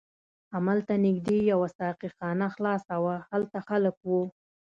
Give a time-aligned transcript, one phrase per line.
[0.53, 4.11] هملته نږدې یوه ساقي خانه خلاصه وه، هلته خلک و.